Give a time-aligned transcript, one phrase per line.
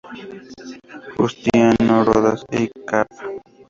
[1.17, 3.07] Justiniano Rodas y Cap.